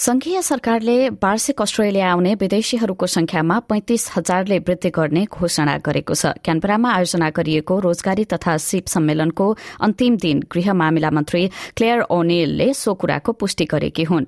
संघीय 0.00 0.40
सरकारले 0.42 1.08
वार्षिक 1.12 1.60
अस्ट्रेलिया 1.62 2.10
आउने 2.10 2.34
विदेशीहरूको 2.40 3.06
संख्यामा 3.06 3.58
पैंतिस 3.68 4.08
हजारले 4.16 4.58
वृद्धि 4.58 4.90
गर्ने 4.90 5.24
घोषणा 5.28 5.76
गरेको 5.84 6.14
छ। 6.14 6.40
क्यानबरामा 6.40 6.92
आयोजना 6.92 7.28
गरिएको 7.28 7.78
रोजगारी 7.78 8.24
तथा 8.24 8.56
सिप 8.56 8.86
सम्मेलनको 8.88 9.50
अन्तिम 9.84 10.16
दिन 10.16 10.40
गृह 10.48 10.72
मामिला 10.72 11.10
मन्त्री 11.10 11.46
क्लेयर 11.76 12.00
ओनेलले 12.08 12.72
सो 12.72 12.94
कुराको 12.96 13.32
पुष्टि 13.36 13.64
गरेकी 13.68 14.04
हुन्। 14.08 14.24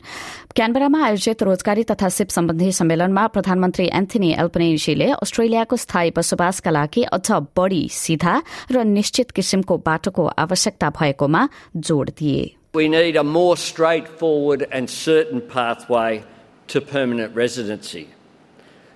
क्यानबरामा 0.53 1.05
आयोजित 1.09 1.43
रोजगारी 1.43 1.85
तथा 1.89 2.09
सिप 2.21 2.29
सम्बन्धी 2.29 2.73
सम्मेलनमा 2.77 3.27
प्रधानमन्त्री 3.33 3.91
एन्थनी 3.97 4.37
एल्पनेजीले 4.39 5.11
अस्ट्रेलियाको 5.17 5.77
स्थायी 5.79 6.13
बसोबासका 6.17 6.71
लागि 6.71 7.03
अझ 7.17 7.29
बढ़ी 7.57 7.89
सीधा 7.89 8.43
र 8.73 8.85
निश्चित 8.93 9.31
किसिमको 9.31 9.79
बाटोको 9.81 10.27
आवश्यकता 10.37 10.91
भएकोमा 11.01 11.49
जोड़ 11.77 12.11
दिए। 12.11 12.62
We 12.75 12.89
need 12.89 13.17
a 13.17 13.25
more 13.25 13.59
straightforward 13.59 14.67
and 14.73 14.89
certain 14.89 15.43
pathway 15.43 16.25
to 16.69 16.81
permanent 16.81 17.35
residency. 17.35 18.09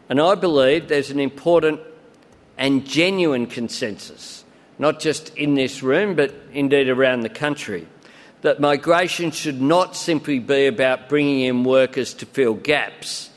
And 0.09 0.19
I 0.19 0.35
believe 0.35 0.89
there's 0.89 1.11
an 1.11 1.21
important 1.21 1.81
and 2.57 2.87
genuine 2.87 3.47
consensus, 3.47 4.45
not 4.79 4.99
just 4.99 5.37
in 5.37 5.57
this 5.57 5.83
room, 5.83 6.15
but 6.15 6.35
indeed 6.55 6.89
around 6.89 7.21
the 7.21 7.29
country, 7.29 7.87
that 8.41 8.61
migration 8.61 9.31
should 9.31 9.61
not 9.61 9.95
simply 9.95 10.39
be 10.39 10.67
about 10.67 11.11
bringing 11.11 11.41
in 11.41 11.63
workers 11.63 12.15
to 12.15 12.25
fill 12.25 12.55
gaps. 12.55 13.29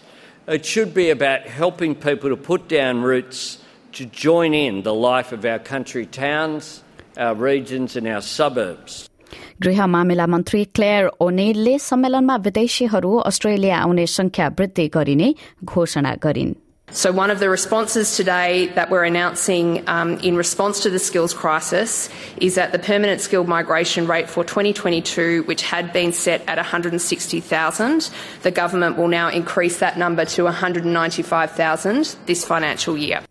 It 0.48 0.66
should 0.66 0.94
be 0.94 1.10
about 1.10 1.48
helping 1.48 1.96
people 1.96 2.30
to 2.30 2.38
put 2.38 2.70
down 2.70 3.02
roots 3.02 3.58
to 3.92 4.06
join 4.06 4.54
in 4.54 4.84
the 4.84 4.94
life 4.94 5.34
of 5.34 5.44
our 5.44 5.60
country 5.60 6.06
towns, 6.06 6.82
our 7.18 7.36
regions, 7.36 7.98
and 7.98 8.08
our 8.08 8.22
suburbs. 8.22 9.10
गृह 9.63 9.87
मामिला 9.95 10.27
मन्त्री 10.35 10.65
clear 10.75 11.09
ओनेलले 11.29 11.79
सम्मेलनमा 11.89 12.37
विदेशीहरू 12.49 13.17
Australia 13.31 13.79
आउने 13.79 14.07
संख्या 14.19 14.49
वृद्धि 14.59 14.89
गरिने 14.95 15.33
घोषणा 15.65 16.15
गरिन् 16.25 16.55
So, 16.93 17.11
one 17.11 17.31
of 17.31 17.41
the 17.41 17.49
responses 17.51 18.17
today 18.17 18.69
that 18.75 18.89
we're 18.89 19.05
announcing 19.05 19.83
um, 19.89 20.19
in 20.19 20.37
response 20.37 20.79
to 20.81 20.91
the 20.91 21.01
skills 21.01 21.35
crisis 21.35 22.09
is 22.37 22.55
that 22.55 22.71
the 22.71 22.79
permanent 22.79 23.21
skilled 23.21 23.49
migration 23.49 24.07
rate 24.07 24.29
for 24.29 24.45
2022, 24.45 25.43
which 25.43 25.63
had 25.63 25.93
been 25.93 26.13
set 26.13 26.43
at 26.47 26.57
160,000, 26.57 28.11
the 28.43 28.51
government 28.53 28.97
will 28.97 29.09
now 29.09 29.29
increase 29.29 29.79
that 29.79 29.99
number 29.99 30.25
to 30.25 30.45
195,000 30.45 32.17
this 32.27 32.45
financial 32.45 32.97
year. 32.97 33.23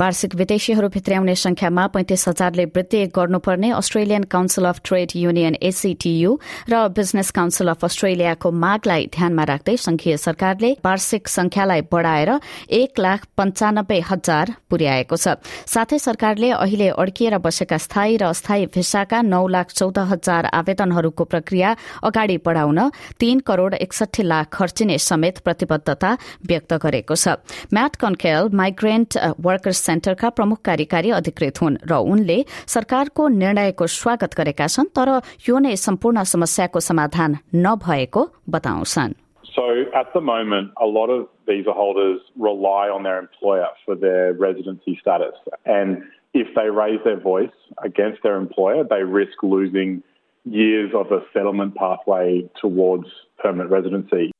वार्षिक 0.00 0.34
विदेशीहरू 0.34 0.88
भित्र्याउने 0.88 1.34
संख्यामा 1.36 1.86
पैंतिस 1.88 2.28
हजारले 2.28 2.64
वृद्धि 2.74 3.04
गर्नुपर्ने 3.16 3.70
Australian 3.72 4.22
Council 4.30 4.64
of 4.64 4.80
Trade 4.84 5.10
Union 5.16 5.56
ACTU 5.62 6.38
र 6.70 6.86
business 6.92 7.30
council 7.30 7.68
of 7.68 7.84
अस्ट्रेलियाको 7.84 8.50
मागलाई 8.64 9.06
ध्यानमा 9.16 9.44
राख्दै 9.44 9.76
संघीय 9.78 10.16
सरकारले 10.18 10.70
वार्षिक 10.84 11.28
संख्यालाई 11.28 11.80
बढ़ाएर 11.92 12.30
एक 12.72 12.98
लाख 12.98 13.26
पञ्चानब्बे 13.36 13.98
हजार 14.10 14.54
पुर्याएको 14.70 15.16
छ। 15.16 15.36
साथै 15.66 15.98
सरकारले 15.98 16.50
अहिले 16.52 16.88
अड्किएर 16.96 17.38
बसेका 17.38 17.78
स्थायी 17.78 18.16
र 18.16 18.24
अस्थायी 18.28 18.66
भिसाका 18.74 19.22
नौ 19.22 19.46
लाख 19.48 19.72
चौध 19.72 19.98
हजार 20.10 20.50
आवेदनहरूको 20.52 21.24
प्रक्रिया 21.24 21.76
अगाडि 22.04 22.36
बढ़ाउन 22.44 22.78
तीन 23.18 23.40
करोड़ 23.48 23.74
एकसठी 23.76 24.22
लाख 24.22 24.46
खर्चिने 24.52 24.98
समेत 24.98 25.38
प्रतिबद्धता 25.44 26.10
व्यक्त 26.46 26.72
गरेको 26.82 27.14
छ। 27.14 27.38
म्याट 27.72 27.96
कन्केल 27.96 28.48
माइग्रेन्ट 28.52 29.18
वर्कर्स 29.40 29.77
सेन्टरका 29.78 30.28
प्रमुख 30.38 30.60
कार्यकारी 30.64 31.10
अधिकृत 31.20 31.62
हुन् 31.62 31.80
र 31.90 32.02
उनले 32.12 32.38
सरकारको 32.74 33.28
निर्णयको 33.36 33.86
स्वागत 33.98 34.34
गरेका 34.40 34.66
छन् 34.74 34.92
तर 34.98 35.08
यो 35.48 35.58
नै 35.64 35.74
सम्पूर्ण 35.86 36.22
समस्याको 36.34 36.80
समाधान 36.90 37.38
नभएको 37.66 38.28
बताउँछन् 38.56 39.18
So 39.58 39.64
at 39.92 40.12
the 40.14 40.20
moment, 40.20 40.70
a 40.80 40.86
lot 40.86 41.10
of 41.10 41.26
visa 41.44 41.72
holders 41.72 42.20
rely 42.38 42.84
on 42.88 43.02
their 43.02 43.18
employer 43.18 43.66
for 43.84 43.96
their 43.96 44.32
residency 44.32 44.96
status. 45.00 45.34
And 45.66 46.04
if 46.32 46.46
they 46.54 46.70
raise 46.70 47.00
their 47.04 47.18
voice 47.18 47.56
against 47.82 48.22
their 48.22 48.36
employer, 48.36 48.84
they 48.84 49.02
risk 49.02 49.42
losing 49.42 50.02
years 50.44 50.92
of 50.94 51.10
a 51.10 51.20
settlement 51.32 51.74
pathway 51.74 52.48
towards 52.60 53.06
permanent 53.38 53.70
residency. 53.70 54.30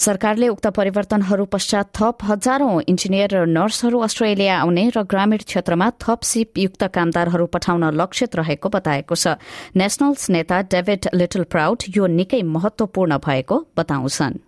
सरकारले 0.00 0.48
उक्त 0.48 0.66
परिवर्तनहरू 0.76 1.44
पश्चात 1.44 1.88
थप 1.96 2.24
हजारौं 2.24 2.80
engineer 2.88 3.34
र 3.36 3.40
नर्सहरू 3.48 3.98
Australia 4.00 4.54
आउने 4.58 4.84
र 4.96 5.02
ग्रामीण 5.04 5.44
क्षेत्रमा 5.44 5.88
थप 6.00 6.20
सिपयुक्त 6.24 6.82
कामदारहरू 6.94 7.46
पठाउन 7.46 7.84
लक्षित 8.00 8.36
रहेको 8.36 8.68
बताएको 8.76 9.14
छ 9.14 9.36
नेशनल्स 9.76 10.30
नेता 10.30 10.60
डेभिड 10.72 11.08
लिटल 11.14 11.44
प्राउड 11.52 11.84
यो 11.96 12.06
निकै 12.16 12.42
महत्वपूर्ण 12.48 13.18
भएको 13.20 13.56
बताउँछन्. 13.76 14.40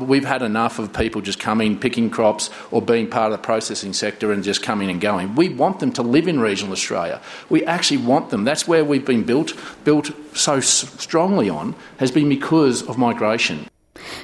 we've 0.00 0.24
had 0.24 0.42
enough 0.42 0.78
of 0.78 0.92
people 0.92 1.20
just 1.20 1.38
coming, 1.38 1.78
picking 1.78 2.10
crops, 2.10 2.50
or 2.70 2.80
being 2.82 3.08
part 3.08 3.32
of 3.32 3.32
the 3.32 3.42
processing 3.42 3.92
sector 3.92 4.32
and 4.32 4.42
just 4.42 4.62
coming 4.62 4.90
and 4.90 5.00
going. 5.00 5.34
We 5.34 5.48
want 5.48 5.80
them 5.80 5.92
to 5.92 6.02
live 6.02 6.28
in 6.28 6.40
regional 6.40 6.72
Australia. 6.72 7.20
We 7.50 7.64
actually 7.64 7.98
want 7.98 8.30
them. 8.30 8.44
That's 8.44 8.66
where 8.66 8.84
we've 8.84 9.04
been 9.04 9.24
built, 9.24 9.52
built 9.84 10.10
so 10.34 10.60
strongly 10.60 11.50
on, 11.50 11.74
has 11.98 12.10
been 12.10 12.28
because 12.28 12.82
of 12.82 12.98
migration. 12.98 13.66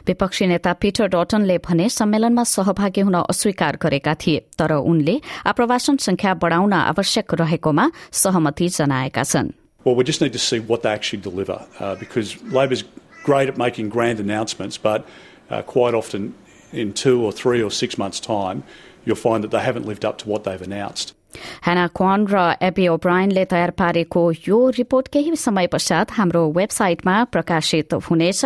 विपक्षी 0.07 0.47
नेता 0.47 0.73
Peter 0.83 1.07
डटनले 1.13 1.57
भने 1.67 1.89
सम्मेलनमा 1.89 2.45
सहभागी 2.51 3.01
हुन 3.07 3.15
अस्वीकार 3.15 3.77
गरेका 3.83 4.15
थिए 4.23 4.39
तर 4.59 4.73
उनले 4.75 5.21
आप्रवासन 5.47 5.97
संख्या 6.09 6.35
बढ़ाउन 6.43 6.73
आवश्यक 6.73 7.35
रहेकोमा 7.41 7.91
सहमति 8.23 8.69
जनाएका 8.79 9.23
छन् 9.23 9.53
Well, 9.85 9.95
we 9.95 10.05
just 10.05 10.21
need 10.21 10.33
to 10.33 10.39
see 10.39 10.59
what 10.59 10.83
they 10.83 10.91
actually 10.91 11.23
deliver 11.23 11.65
uh, 11.79 11.95
because 11.95 12.37
Labor's 12.53 12.83
great 13.24 13.50
at 13.50 13.58
making 13.58 13.90
grand 13.90 14.20
announcements, 14.20 14.78
but 14.78 15.06
uh, 15.50 15.62
quite 15.64 15.94
often 15.94 16.34
in 16.74 16.94
two 16.94 17.18
or 17.24 17.32
three 17.32 17.62
or 17.62 17.72
six 17.72 17.98
months' 17.98 18.20
time, 18.20 18.64
you'll 19.06 19.24
find 19.24 19.44
that 19.44 19.52
they 19.52 19.62
haven't 19.62 19.86
lived 19.86 20.06
up 20.06 20.18
to 20.20 20.30
what 20.30 20.44
they've 20.44 20.66
announced. 20.70 21.14
Hannah 21.66 21.88
Kwan 21.98 22.26
र 22.30 22.42
AB 22.62 22.88
ओब्रायनले 22.88 23.46
तयार 23.52 23.72
पारेको 23.80 24.22
यो 24.48 24.58
report 24.78 25.08
केही 25.14 25.36
समय 25.36 25.68
पश्चात 25.74 26.12
हाम्रो 26.18 26.44
वेबसाइटमा 26.58 27.16
प्रकाशित 27.34 27.94
हुनेछ 28.10 28.44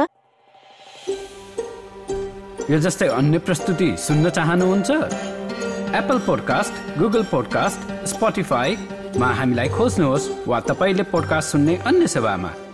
यो 2.69 2.79
जस्तै 2.85 3.07
अन्य 3.17 3.39
प्रस्तुति 3.47 3.89
सुन्न 4.07 4.29
चाहनुहुन्छ 4.37 4.91
एप्पल 5.99 6.19
पोडकास्ट 6.27 6.79
गुगल 6.99 7.23
पोडकास्ट 7.31 7.91
स्पोटिफाईमा 8.13 9.33
हामीलाई 9.41 9.69
खोज्नुहोस् 9.75 10.29
वा 10.47 10.59
तपाईँले 10.69 11.03
पोडकास्ट 11.11 11.51
सुन्ने 11.51 11.75
अन्य 11.91 12.07
सेवामा 12.15 12.66